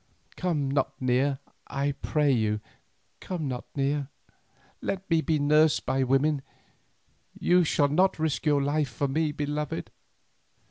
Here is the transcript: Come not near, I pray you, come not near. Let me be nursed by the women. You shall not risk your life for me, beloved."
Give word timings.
Come 0.35 0.71
not 0.71 0.99
near, 0.99 1.37
I 1.67 1.91
pray 1.91 2.31
you, 2.31 2.59
come 3.19 3.47
not 3.47 3.65
near. 3.75 4.09
Let 4.81 5.07
me 5.11 5.21
be 5.21 5.37
nursed 5.37 5.85
by 5.85 5.99
the 5.99 6.07
women. 6.07 6.41
You 7.39 7.63
shall 7.63 7.87
not 7.89 8.17
risk 8.17 8.47
your 8.47 8.63
life 8.63 8.89
for 8.89 9.07
me, 9.07 9.31
beloved." 9.31 9.91